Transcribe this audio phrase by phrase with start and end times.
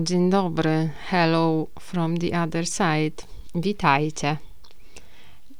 [0.00, 0.90] Dzień dobry.
[1.08, 3.22] Hello from the other side.
[3.54, 4.36] Witajcie.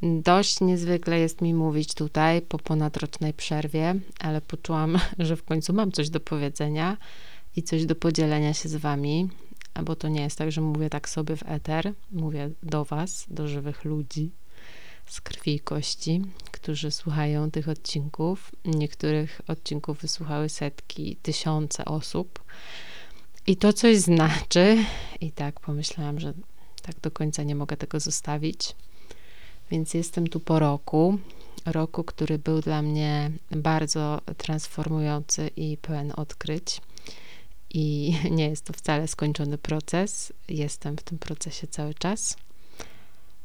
[0.03, 5.93] Dość niezwykle jest mi mówić tutaj po ponadrocznej przerwie, ale poczułam, że w końcu mam
[5.93, 6.97] coś do powiedzenia
[7.57, 9.29] i coś do podzielenia się z wami,
[9.85, 13.49] bo to nie jest tak, że mówię tak sobie w eter, mówię do was, do
[13.49, 14.31] żywych ludzi
[15.07, 18.53] z krwi i kości, którzy słuchają tych odcinków.
[18.65, 22.43] Niektórych odcinków wysłuchały setki, tysiące osób.
[23.47, 24.85] I to coś znaczy.
[25.21, 26.33] I tak pomyślałam, że
[26.83, 28.75] tak do końca nie mogę tego zostawić.
[29.71, 31.19] Więc jestem tu po roku.
[31.67, 36.81] Roku, który był dla mnie bardzo transformujący i pełen odkryć.
[37.71, 40.33] I nie jest to wcale skończony proces.
[40.49, 42.37] Jestem w tym procesie cały czas.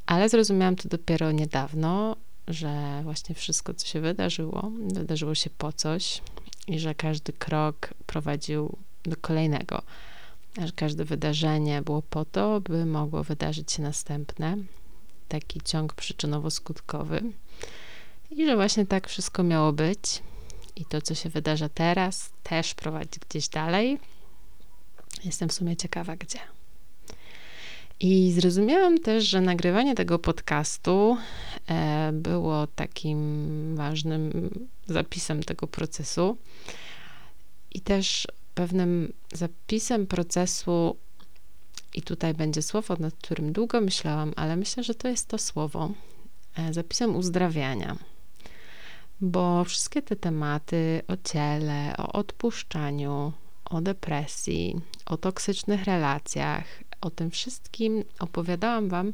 [0.05, 2.15] Ale zrozumiałam to dopiero niedawno,
[2.47, 6.21] że właśnie wszystko, co się wydarzyło, wydarzyło się po coś
[6.67, 9.81] i że każdy krok prowadził do kolejnego.
[10.65, 14.57] Że każde wydarzenie było po to, by mogło wydarzyć się następne.
[15.27, 17.31] Taki ciąg przyczynowo-skutkowy.
[18.31, 20.21] I że właśnie tak wszystko miało być.
[20.75, 23.99] I to, co się wydarza teraz, też prowadzi gdzieś dalej.
[25.25, 26.39] Jestem w sumie ciekawa, gdzie.
[27.99, 31.17] I zrozumiałam też, że nagrywanie tego podcastu
[31.69, 34.49] e, było takim ważnym
[34.87, 36.37] zapisem tego procesu
[37.71, 40.97] i też pewnym zapisem procesu,
[41.93, 45.91] i tutaj będzie słowo, nad którym długo myślałam, ale myślę, że to jest to słowo,
[46.57, 47.95] e, zapisem uzdrawiania.
[49.21, 53.33] Bo wszystkie te tematy o ciele, o odpuszczaniu,
[53.65, 56.65] o depresji, o toksycznych relacjach,
[57.01, 59.13] o tym wszystkim opowiadałam Wam,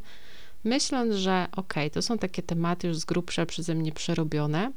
[0.63, 4.71] myśląc, że okej, okay, to są takie tematy już z grubsza przeze mnie przerobione,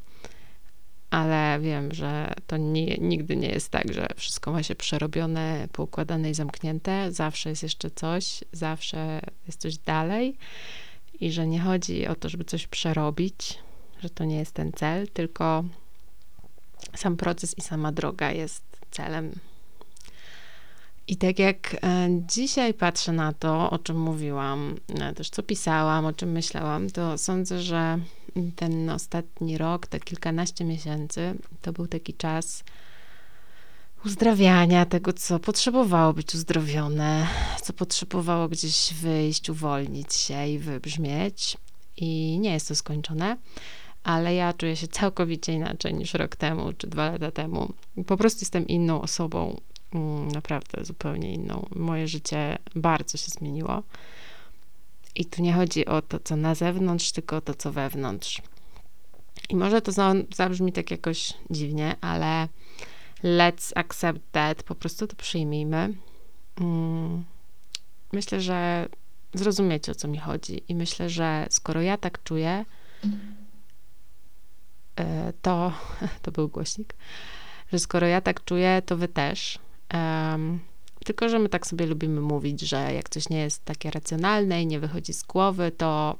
[1.10, 6.30] ale wiem, że to nie, nigdy nie jest tak, że wszystko ma się przerobione, poukładane
[6.30, 7.12] i zamknięte.
[7.12, 10.36] Zawsze jest jeszcze coś, zawsze jest coś dalej
[11.20, 13.58] i że nie chodzi o to, żeby coś przerobić,
[14.02, 15.64] że to nie jest ten cel, tylko
[16.94, 19.32] sam proces i sama droga jest celem
[21.08, 26.06] i tak jak e, dzisiaj patrzę na to, o czym mówiłam, e, też co pisałam,
[26.06, 27.98] o czym myślałam, to sądzę, że
[28.56, 32.64] ten ostatni rok, te kilkanaście miesięcy, to był taki czas
[34.04, 37.26] uzdrawiania tego, co potrzebowało być uzdrowione,
[37.62, 41.56] co potrzebowało gdzieś wyjść, uwolnić się i wybrzmieć.
[41.96, 43.36] I nie jest to skończone,
[44.04, 47.72] ale ja czuję się całkowicie inaczej niż rok temu czy dwa lata temu.
[48.06, 49.60] Po prostu jestem inną osobą
[49.96, 51.66] Mm, naprawdę zupełnie inną.
[51.76, 53.82] Moje życie bardzo się zmieniło.
[55.16, 58.42] I tu nie chodzi o to, co na zewnątrz, tylko o to, co wewnątrz.
[59.48, 59.92] I może to
[60.34, 62.48] zabrzmi tak jakoś dziwnie, ale
[63.24, 65.94] let's accept that, po prostu to przyjmijmy.
[66.60, 67.24] Mm,
[68.12, 68.88] myślę, że
[69.34, 70.62] zrozumiecie, o co mi chodzi.
[70.68, 72.64] I myślę, że skoro ja tak czuję,
[74.96, 75.72] e, to
[76.22, 76.94] to był głośnik,
[77.72, 79.58] że skoro ja tak czuję, to wy też.
[79.94, 80.60] Um,
[81.04, 84.66] tylko, że my tak sobie lubimy mówić, że jak coś nie jest takie racjonalne i
[84.66, 86.16] nie wychodzi z głowy, to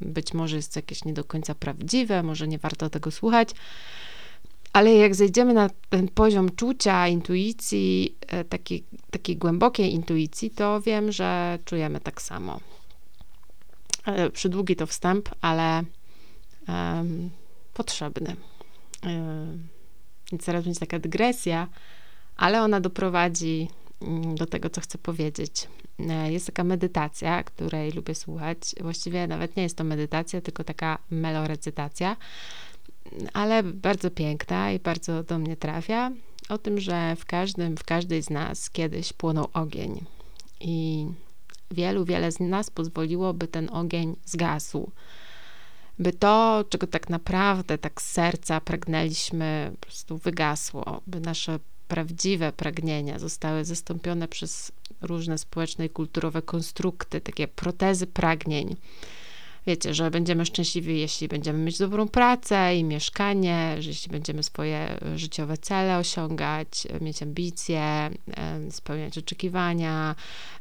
[0.00, 3.50] być może jest jakieś nie do końca prawdziwe, może nie warto tego słuchać.
[4.72, 11.12] Ale jak zejdziemy na ten poziom czucia, intuicji, e, takiej, takiej głębokiej intuicji, to wiem,
[11.12, 12.60] że czujemy tak samo.
[14.06, 15.82] E, przydługi to wstęp, ale
[16.68, 17.30] um,
[17.74, 18.36] potrzebny.
[19.02, 19.68] Um,
[20.32, 21.68] więc teraz będzie taka dygresja
[22.36, 23.68] ale ona doprowadzi
[24.34, 25.68] do tego, co chcę powiedzieć.
[25.98, 28.58] E, jest taka medytacja, której lubię słuchać.
[28.80, 32.16] Właściwie nawet nie jest to medytacja, tylko taka melorecytacja,
[33.32, 36.12] ale bardzo piękna i bardzo do mnie trafia.
[36.48, 40.04] O tym, że w każdym, w każdej z nas kiedyś płonął ogień.
[40.60, 41.06] I
[41.70, 44.90] wielu, wiele z nas pozwoliło, by ten ogień zgasł.
[45.98, 51.58] By to, czego tak naprawdę tak z serca pragnęliśmy, po prostu wygasło, by nasze
[51.94, 58.76] prawdziwe pragnienia zostały zastąpione przez różne społeczne i kulturowe konstrukty, takie protezy pragnień.
[59.66, 64.98] Wiecie, że będziemy szczęśliwi, jeśli będziemy mieć dobrą pracę i mieszkanie, że jeśli będziemy swoje
[65.16, 68.10] życiowe cele osiągać, mieć ambicje,
[68.70, 70.14] spełniać oczekiwania,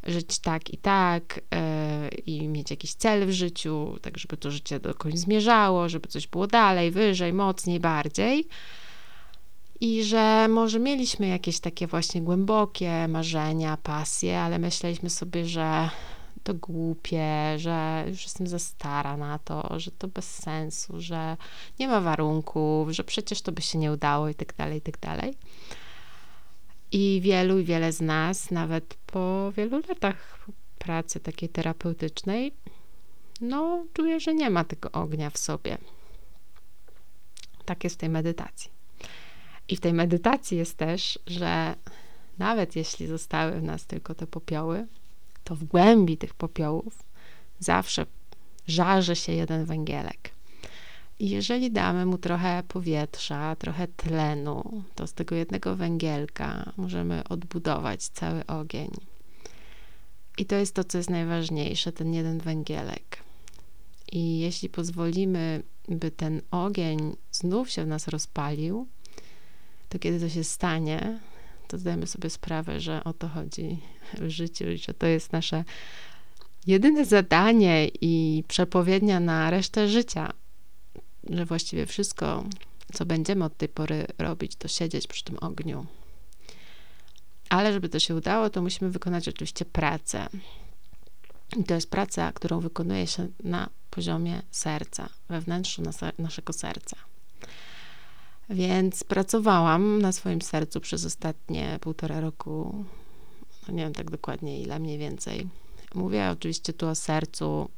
[0.07, 4.79] żyć tak i tak e, i mieć jakiś cel w życiu, tak żeby to życie
[4.79, 8.47] dokądś zmierzało, żeby coś było dalej, wyżej, mocniej, bardziej
[9.83, 15.89] i że może mieliśmy jakieś takie właśnie głębokie marzenia, pasje, ale myśleliśmy sobie, że
[16.43, 21.37] to głupie, że już jestem za stara na to, że to bez sensu, że
[21.79, 24.99] nie ma warunków, że przecież to by się nie udało i tak dalej, i tak
[24.99, 25.37] dalej.
[26.91, 30.47] I wielu i wiele z nas, nawet po wielu latach
[30.79, 32.53] pracy takiej terapeutycznej,
[33.41, 35.77] no czuję, że nie ma tego ognia w sobie.
[37.65, 38.82] Tak jest w tej medytacji.
[39.67, 41.75] I w tej medytacji jest też, że
[42.37, 44.87] nawet jeśli zostały w nas tylko te popioły,
[45.43, 47.03] to w głębi tych popiołów
[47.59, 48.05] zawsze
[48.67, 50.33] żarzy się jeden węgielek.
[51.19, 58.07] I jeżeli damy mu trochę powietrza, trochę tlenu, to z tego jednego węgielka możemy odbudować
[58.07, 58.91] cały ogień.
[60.37, 63.17] I to jest to, co jest najważniejsze, ten jeden węgielek.
[64.11, 68.87] I jeśli pozwolimy, by ten ogień znów się w nas rozpalił,
[69.93, 71.19] to kiedy to się stanie,
[71.67, 73.79] to zdajemy sobie sprawę, że o to chodzi
[74.13, 75.63] w życiu, że to jest nasze
[76.67, 80.33] jedyne zadanie i przepowiednia na resztę życia,
[81.29, 82.43] że właściwie wszystko,
[82.93, 85.85] co będziemy od tej pory robić, to siedzieć przy tym ogniu.
[87.49, 90.27] Ale żeby to się udało, to musimy wykonać oczywiście pracę.
[91.57, 95.81] I to jest praca, którą wykonuje się na poziomie serca, we wnętrzu
[96.17, 96.97] naszego serca.
[98.49, 102.85] Więc pracowałam na swoim sercu przez ostatnie półtora roku.
[103.67, 105.47] No nie wiem tak dokładnie ile, mniej więcej.
[105.95, 107.69] Mówię oczywiście tu o sercu,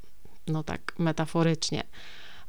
[0.48, 1.84] no tak metaforycznie.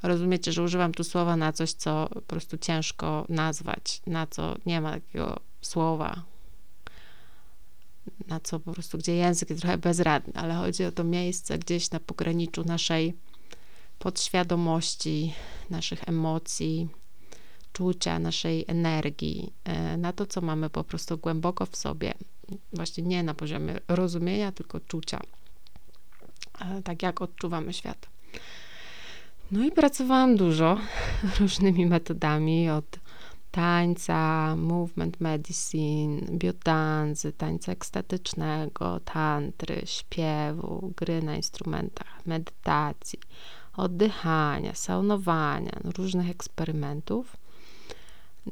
[0.02, 4.80] Rozumiecie, że używam tu słowa na coś, co po prostu ciężko nazwać, na co nie
[4.80, 6.22] ma takiego słowa,
[8.28, 11.90] na co po prostu, gdzie język jest trochę bezradny, ale chodzi o to miejsce gdzieś
[11.90, 13.16] na pograniczu naszej
[13.98, 15.34] podświadomości,
[15.70, 16.88] naszych emocji,
[17.76, 22.14] czucia, naszej energii, e, na to, co mamy po prostu głęboko w sobie.
[22.72, 25.20] Właśnie nie na poziomie rozumienia, tylko czucia.
[26.60, 28.08] E, tak jak odczuwamy świat.
[29.50, 30.78] No i pracowałam dużo
[31.40, 32.98] różnymi metodami od
[33.50, 43.18] tańca, movement medicine, biotanzy, tańca ekstatycznego, tantry, śpiewu, gry na instrumentach, medytacji,
[43.76, 47.36] oddychania, saunowania, no różnych eksperymentów.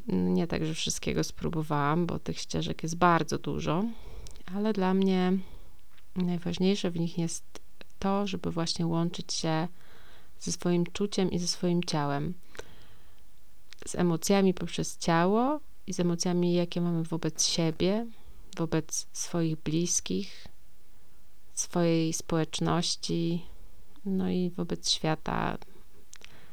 [0.08, 3.84] Nie tak, że wszystkiego spróbowałam, bo tych ścieżek jest bardzo dużo,
[4.54, 5.32] ale dla mnie
[6.16, 7.44] najważniejsze w nich jest
[7.98, 9.68] to, żeby właśnie łączyć się
[10.40, 12.34] ze swoim czuciem i ze swoim ciałem.
[13.86, 18.06] Z emocjami poprzez ciało i z emocjami, jakie mamy wobec siebie,
[18.56, 20.46] wobec swoich bliskich,
[21.54, 23.44] swojej społeczności,
[24.04, 25.58] no i wobec świata,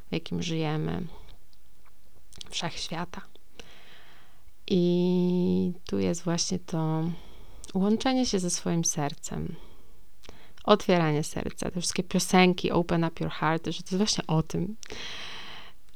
[0.09, 1.07] w jakim żyjemy,
[2.49, 3.30] wszechświata.
[4.73, 7.03] I tu jest właśnie to
[7.73, 9.55] łączenie się ze swoim sercem,
[10.63, 14.75] otwieranie serca, te wszystkie piosenki Open Up Your Heart, że to jest właśnie o tym,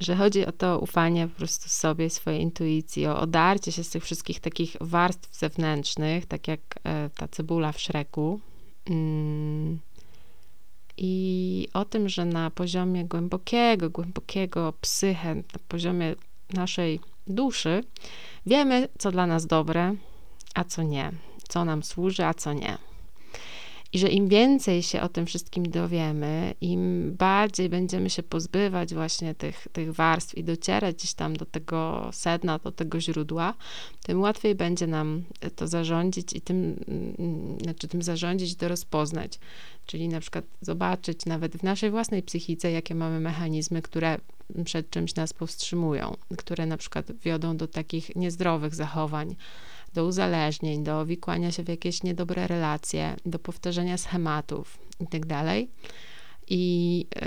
[0.00, 4.04] że chodzi o to ufanie po prostu sobie, swojej intuicji, o odarcie się z tych
[4.04, 8.40] wszystkich takich warstw zewnętrznych, tak jak e, ta cebula w szreku.
[8.90, 9.78] Mm.
[10.96, 16.14] I o tym, że na poziomie głębokiego, głębokiego psyche, na poziomie
[16.52, 17.84] naszej duszy,
[18.46, 19.94] wiemy, co dla nas dobre,
[20.54, 21.12] a co nie,
[21.48, 22.78] co nam służy, a co nie.
[23.96, 29.34] I że im więcej się o tym wszystkim dowiemy, im bardziej będziemy się pozbywać właśnie
[29.34, 33.54] tych, tych warstw i docierać gdzieś tam do tego sedna, do tego źródła,
[34.02, 35.22] tym łatwiej będzie nam
[35.56, 39.38] to zarządzić i tym, mm, znaczy tym zarządzić, to rozpoznać.
[39.86, 44.18] Czyli na przykład zobaczyć nawet w naszej własnej psychice, jakie mamy mechanizmy, które
[44.64, 49.36] przed czymś nas powstrzymują, które na przykład wiodą do takich niezdrowych zachowań
[49.94, 55.44] do uzależnień, do wikłania się w jakieś niedobre relacje, do powtarzania schematów itd.
[56.48, 57.24] I tak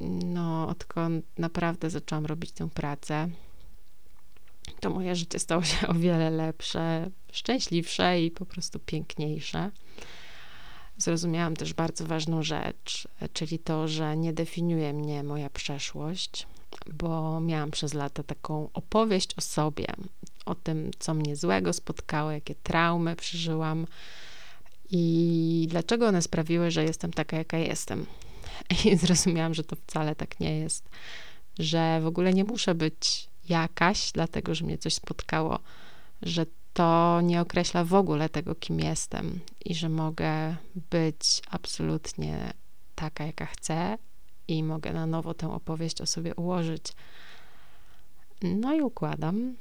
[0.00, 3.28] no, odkąd naprawdę zaczęłam robić tę pracę,
[4.80, 9.70] to moje życie stało się o wiele lepsze, szczęśliwsze i po prostu piękniejsze.
[10.98, 16.46] Zrozumiałam też bardzo ważną rzecz, czyli to, że nie definiuje mnie moja przeszłość,
[16.92, 19.86] bo miałam przez lata taką opowieść o sobie,
[20.46, 23.86] o tym, co mnie złego spotkało, jakie traumy przeżyłam
[24.90, 28.06] i dlaczego one sprawiły, że jestem taka, jaka jestem.
[28.84, 30.88] I zrozumiałam, że to wcale tak nie jest,
[31.58, 35.58] że w ogóle nie muszę być jakaś, dlatego że mnie coś spotkało,
[36.22, 40.56] że to nie określa w ogóle tego, kim jestem i że mogę
[40.90, 42.52] być absolutnie
[42.94, 43.98] taka, jaka chcę
[44.48, 46.92] i mogę na nowo tę opowieść o sobie ułożyć.
[48.42, 49.54] No i układam.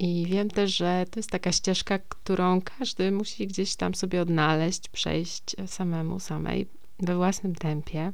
[0.00, 4.88] I wiem też, że to jest taka ścieżka, którą każdy musi gdzieś tam sobie odnaleźć,
[4.88, 6.66] przejść samemu, samej,
[6.98, 8.12] we własnym tempie.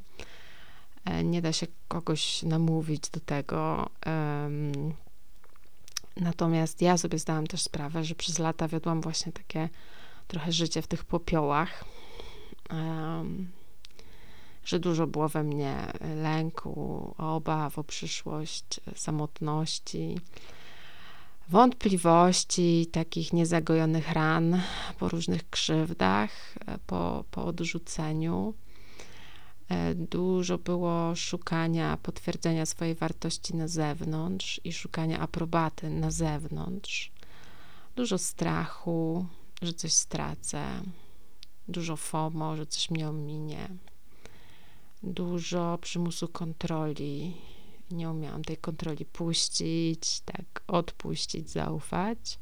[1.04, 3.90] E, nie da się kogoś namówić do tego.
[6.16, 9.68] Natomiast ja sobie zdałam też sprawę, że przez lata wiodłam właśnie takie
[10.28, 11.84] trochę życie w tych popiołach.
[14.64, 20.16] że dużo było we mnie lęku, obaw o przyszłość, samotności,
[21.48, 24.62] wątpliwości, takich niezagojonych ran
[24.98, 26.30] po różnych krzywdach,
[26.86, 28.54] po, po odrzuceniu.
[29.68, 37.12] E, dużo było szukania potwierdzenia swojej wartości na zewnątrz i szukania aprobaty na zewnątrz.
[37.96, 39.26] Dużo strachu,
[39.62, 40.62] że coś stracę,
[41.68, 43.68] dużo FOMO, że coś mnie ominie,
[45.02, 47.34] dużo przymusu kontroli.
[47.90, 52.38] Nie umiałam tej kontroli puścić, tak odpuścić, zaufać.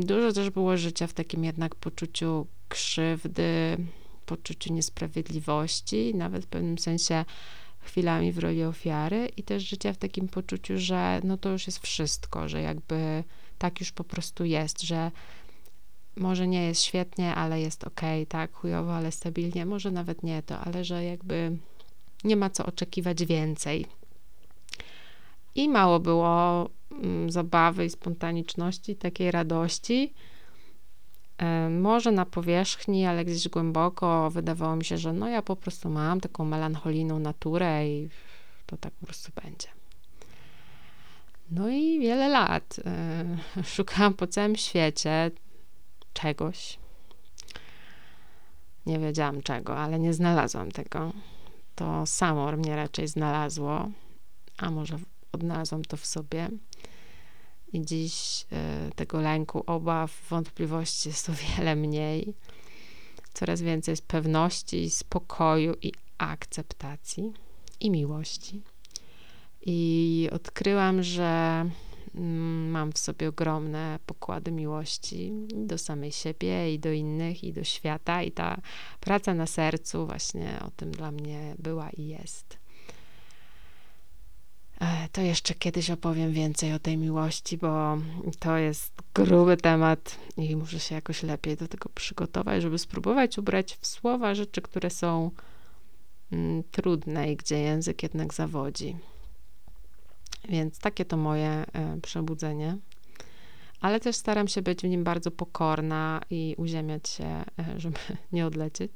[0.00, 3.76] Dużo też było życia w takim jednak poczuciu krzywdy,
[4.26, 7.24] poczuciu niesprawiedliwości, nawet w pewnym sensie
[7.80, 11.78] chwilami w roli ofiary i też życia w takim poczuciu, że no to już jest
[11.78, 13.24] wszystko, że jakby
[13.58, 15.10] tak już po prostu jest, że
[16.16, 20.60] może nie jest świetnie, ale jest ok, tak, chujowo, ale stabilnie, może nawet nie to,
[20.60, 21.56] ale że jakby
[22.24, 23.86] nie ma co oczekiwać więcej.
[25.54, 30.14] I mało było mm, zabawy i spontaniczności, takiej radości,
[31.70, 36.20] może na powierzchni, ale gdzieś głęboko wydawało mi się, że no ja po prostu mam
[36.20, 38.08] taką melancholijną naturę i
[38.66, 39.68] to tak po prostu będzie.
[41.50, 42.80] No i wiele lat
[43.58, 45.30] y, szukałam po całym świecie
[46.12, 46.78] czegoś.
[48.86, 51.12] Nie wiedziałam czego, ale nie znalazłam tego.
[51.78, 53.90] To samo mnie raczej znalazło,
[54.56, 54.98] a może
[55.32, 56.48] odnalazłam to w sobie.
[57.72, 58.46] I dziś
[58.88, 62.34] y, tego lęku, obaw, wątpliwości jest o wiele mniej.
[63.32, 67.32] Coraz więcej jest pewności, spokoju i akceptacji
[67.80, 68.62] i miłości.
[69.66, 71.64] I odkryłam, że
[72.70, 78.22] mam w sobie ogromne pokłady miłości do samej siebie i do innych, i do świata.
[78.22, 78.60] I ta
[79.00, 82.58] praca na sercu właśnie o tym dla mnie była i jest.
[84.80, 87.98] E, to jeszcze kiedyś opowiem więcej o tej miłości, bo
[88.38, 93.78] to jest gruby temat i muszę się jakoś lepiej do tego przygotować, żeby spróbować ubrać
[93.80, 95.30] w słowa rzeczy, które są
[96.32, 98.96] mm, trudne i gdzie język jednak zawodzi.
[100.48, 102.76] Więc takie to moje e, przebudzenie.
[103.80, 107.44] Ale też staram się być w nim bardzo pokorna i uziemiać się, e,
[107.76, 107.98] żeby
[108.32, 108.92] nie odlecieć.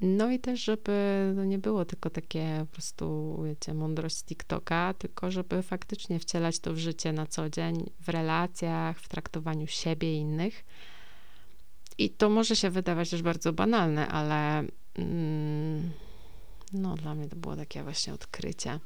[0.00, 5.30] No i też, żeby no nie było tylko takie po prostu, wiecie, mądrość TikToka, tylko
[5.30, 10.18] żeby faktycznie wcielać to w życie na co dzień, w relacjach, w traktowaniu siebie i
[10.18, 10.64] innych.
[11.98, 14.64] I to może się wydawać też bardzo banalne, ale
[14.94, 15.90] mm,
[16.72, 18.80] no dla mnie to było takie właśnie odkrycie.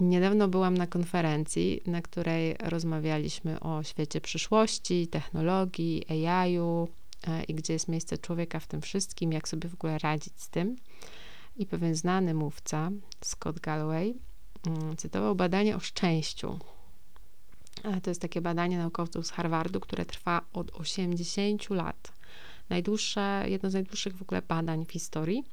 [0.00, 6.88] Niedawno byłam na konferencji, na której rozmawialiśmy o świecie przyszłości, technologii, AI-u,
[7.26, 10.48] E, i gdzie jest miejsce człowieka w tym wszystkim, jak sobie w ogóle radzić z
[10.48, 10.76] tym.
[11.56, 12.90] I pewien znany mówca,
[13.24, 14.14] Scott Galloway,
[14.66, 16.58] mm, cytował badanie o szczęściu.
[17.84, 22.12] E, to jest takie badanie naukowców z Harvardu, które trwa od 80 lat.
[22.68, 25.44] Najdłuższe, jedno z najdłuższych w ogóle badań w historii.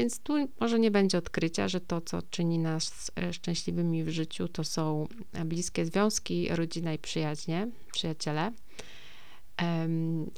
[0.00, 4.48] Więc tu może nie będzie odkrycia, że to, co czyni nas e, szczęśliwymi w życiu,
[4.48, 5.08] to są
[5.44, 8.52] bliskie związki, rodzina i przyjaźnie, przyjaciele.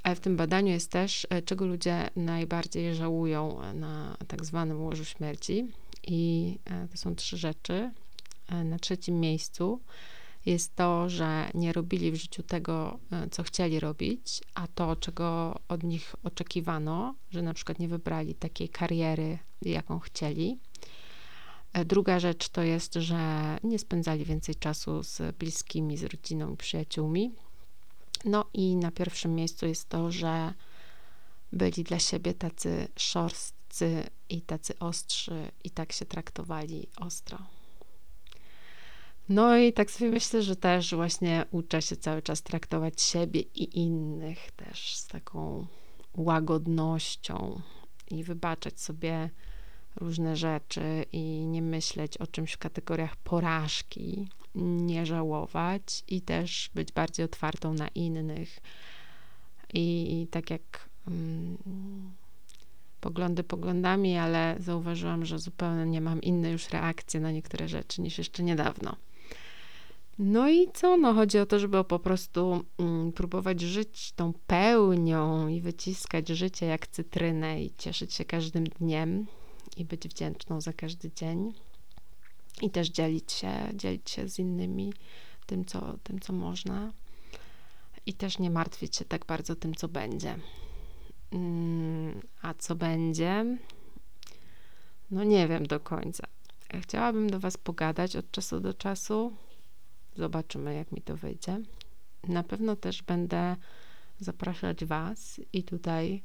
[0.03, 5.05] Ale w tym badaniu jest też, e, czego ludzie najbardziej żałują na tak zwanym łożu
[5.05, 5.67] śmierci.
[6.07, 7.91] I e, to są trzy rzeczy.
[8.49, 9.81] E, na trzecim miejscu
[10.47, 12.99] jest to, że nie robili w życiu tego,
[13.31, 18.69] co chcieli robić, a to, czego od nich oczekiwano, że na przykład nie wybrali takiej
[18.69, 20.59] kariery, jaką chcieli.
[21.85, 27.33] Druga rzecz to jest, że nie spędzali więcej czasu z bliskimi, z rodziną i przyjaciółmi.
[28.25, 30.55] No i na pierwszym miejscu jest to, że
[31.53, 37.39] byli dla siebie tacy szorstcy i tacy ostrzy i tak się traktowali ostro.
[39.33, 43.79] No i tak sobie myślę, że też właśnie uczę się cały czas traktować siebie i
[43.79, 45.67] innych też z taką
[46.17, 47.61] łagodnością
[48.11, 49.31] i wybaczać sobie
[49.97, 56.93] różne rzeczy i nie myśleć o czymś w kategoriach porażki, nie żałować i też być
[56.93, 58.59] bardziej otwartą na innych.
[59.75, 62.13] I, i tak jak um,
[63.01, 68.19] poglądy poglądami, ale zauważyłam, że zupełnie nie mam inne już reakcje na niektóre rzeczy niż
[68.19, 68.97] jeszcze niedawno.
[70.19, 70.97] No i co?
[70.97, 76.67] No chodzi o to, żeby po prostu um, próbować żyć tą pełnią i wyciskać życie
[76.67, 79.27] jak cytrynę i cieszyć się każdym dniem
[79.77, 81.53] i być wdzięczną za każdy dzień
[82.63, 84.93] i też dzielić się, dzielić się z innymi
[85.47, 86.93] tym, co, tym, co można.
[88.07, 90.39] i też nie martwić się tak bardzo tym, co będzie.
[91.33, 93.59] Mm, a co będzie?
[95.11, 96.27] No nie wiem do końca.
[96.81, 99.33] Chciałabym do Was pogadać od czasu do czasu.
[100.17, 101.61] Zobaczymy, jak mi to wyjdzie.
[102.29, 103.57] Na pewno też będę
[104.19, 106.23] zapraszać Was i tutaj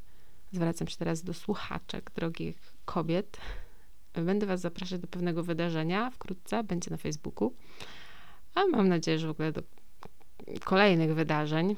[0.52, 3.38] zwracam się teraz do słuchaczek, drogich kobiet.
[4.14, 7.54] Będę Was zapraszać do pewnego wydarzenia wkrótce, będzie na Facebooku,
[8.56, 9.62] a mam nadzieję, że w ogóle do
[10.64, 11.76] kolejnych wydarzeń,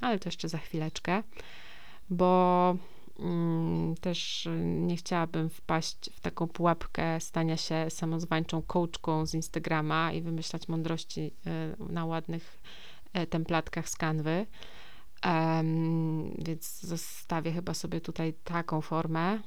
[0.00, 1.22] ale to jeszcze za chwileczkę,
[2.10, 2.78] bo mm,
[4.00, 10.68] też nie chciałabym wpaść w taką pułapkę stania się samozwańczą coachką z Instagrama i wymyślać
[10.68, 11.20] mądrości
[11.80, 12.60] y, na ładnych
[13.18, 14.46] y, templatkach z kanwy.
[16.38, 19.38] Więc zostawię chyba sobie tutaj taką formę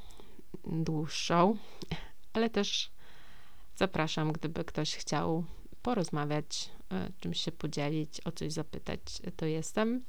[0.64, 1.58] dłuższą,
[2.34, 2.92] ale też
[3.76, 5.44] zapraszam, gdyby ktoś chciał
[5.82, 9.02] porozmawiać, e, czymś się podzielić, o coś zapytać,
[9.36, 10.02] to jestem.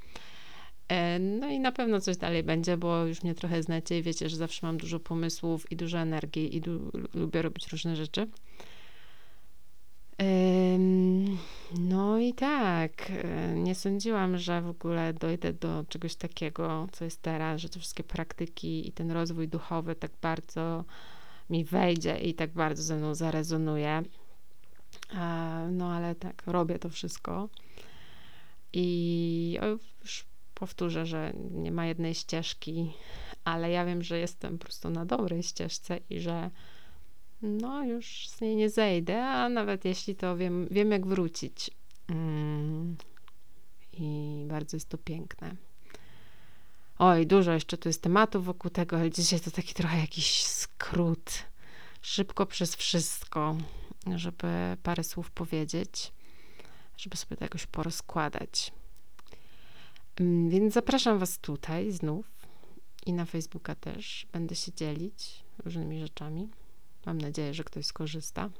[0.89, 4.29] E, no i na pewno coś dalej będzie, bo już mnie trochę znacie i wiecie,
[4.29, 8.27] że zawsze mam dużo pomysłów i dużo energii i du- lubię robić różne rzeczy.
[11.79, 17.23] No i tak, e, nie sądziłam, że w ogóle dojdę do czegoś takiego, co jest
[17.23, 20.85] teraz, że te wszystkie praktyki i ten rozwój duchowy tak bardzo
[21.51, 24.03] mi wejdzie i tak bardzo ze mną zarezonuje.
[25.71, 27.49] No ale tak, robię to wszystko.
[28.73, 29.59] I
[30.03, 30.25] już
[30.61, 32.93] powtórzę, że nie ma jednej ścieżki,
[33.45, 36.51] ale ja wiem, że jestem po prostu na dobrej ścieżce i że
[37.43, 41.71] no już z niej nie zejdę, a nawet jeśli to wiem, wiem jak wrócić.
[42.09, 42.97] Mm.
[43.93, 45.57] I bardzo jest to piękne.
[46.99, 51.31] Oj, dużo jeszcze tu jest tematów wokół tego, ale dzisiaj to taki trochę jakiś skrót.
[52.03, 53.57] Szybko przez wszystko,
[54.17, 56.13] żeby parę słów powiedzieć,
[56.97, 58.73] żeby sobie to jakoś porozkładać.
[60.21, 62.31] Mm, więc zapraszam Was tutaj znów
[63.07, 64.27] i na Facebooka też.
[64.33, 66.49] Będę się dzielić różnymi rzeczami.
[67.07, 68.51] Mam nadzieję, że ktoś skorzysta.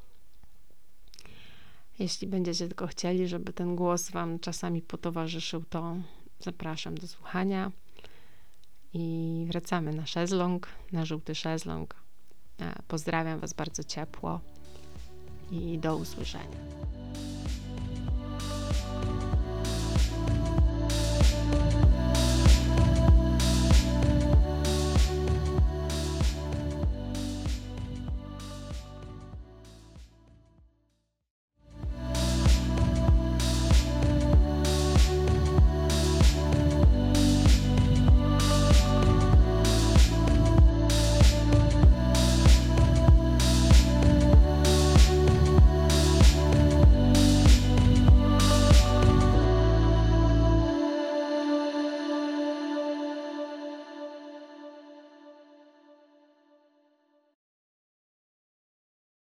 [1.99, 5.97] Jeśli będziecie tylko chcieli, żeby ten głos Wam czasami potowarzyszył, to
[6.41, 7.73] zapraszam do słuchania.
[8.93, 11.95] I wracamy na szezlong, na żółty szezlong.
[12.89, 14.41] Pozdrawiam Was bardzo ciepło
[15.51, 16.57] i do usłyszenia.